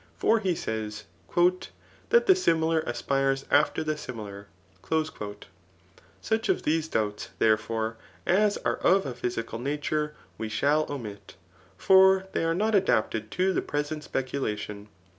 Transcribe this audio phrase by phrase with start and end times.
[0.17, 1.67] For he says, ^^
[2.09, 4.47] that the similar aspires after the similar/'
[6.21, 11.35] Such of these doubts, therefore, as are of a physical nature we shall omit;
[11.77, 14.87] for they are not adapted to the present speculation.